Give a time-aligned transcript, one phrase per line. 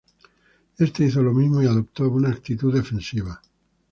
[0.79, 3.39] Éste hizo lo mismo y adoptó una actitud defensiva.